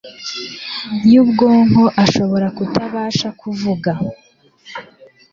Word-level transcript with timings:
y'ubwonko 1.11 1.83
ashobora 2.03 2.47
kutabasha 2.57 3.27
kuvuga 3.41 3.91